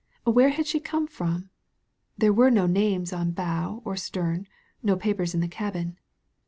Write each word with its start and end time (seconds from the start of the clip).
"Where 0.23 0.49
had 0.49 0.65
she 0.65 0.79
come 0.79 1.05
from? 1.05 1.51
There 2.17 2.33
were 2.33 2.49
no 2.49 2.65
names 2.65 3.13
on 3.13 3.29
bow 3.33 3.83
or 3.85 3.95
stem, 3.95 4.47
no 4.81 4.95
papers 4.95 5.35
in 5.35 5.41
the 5.41 5.47
cabin. 5.47 5.99